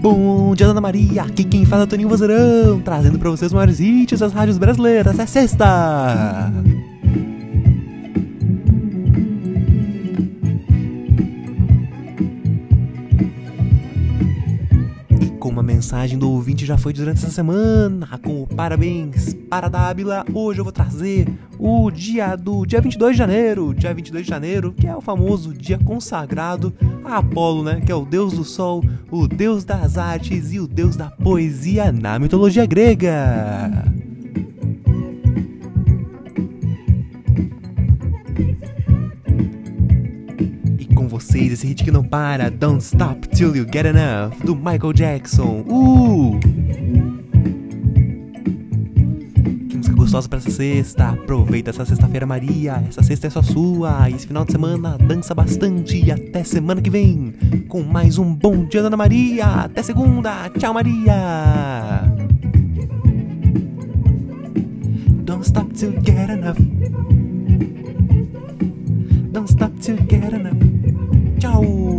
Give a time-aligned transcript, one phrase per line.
[0.00, 1.22] Bom dia, Dona Maria!
[1.22, 4.58] Aqui quem fala é o Toninho Vozerão, trazendo para vocês os maiores hits das rádios
[4.58, 5.18] brasileiras.
[5.18, 6.52] É sexta!
[15.52, 20.24] E como a mensagem do ouvinte já foi durante essa semana, com parabéns para Dábila,
[20.32, 21.28] hoje eu vou trazer
[21.58, 25.52] o dia do dia 22 de janeiro, dia 22 de janeiro, que é o famoso
[25.52, 26.72] dia consagrado
[27.04, 30.66] a Apolo, né, que é o deus do sol, o deus das artes e o
[30.66, 33.92] deus da poesia na mitologia grega.
[40.94, 44.92] Com vocês esse hit que não para, Don't Stop Till You Get Enough, do Michael
[44.92, 45.64] Jackson.
[45.66, 46.38] Uh!
[49.68, 51.08] Que música gostosa pra essa sexta.
[51.10, 52.82] Aproveita essa sexta-feira, Maria.
[52.88, 54.10] Essa sexta é só sua.
[54.10, 56.02] E esse final de semana dança bastante.
[56.04, 57.34] E até semana que vem
[57.68, 59.46] com mais um Bom Dia, Dona Maria.
[59.46, 60.50] Até segunda.
[60.50, 62.02] Tchau, Maria.
[65.24, 66.58] Don't stop till you get enough.
[69.32, 70.71] Don't stop till you get enough.
[71.42, 71.91] Tchau.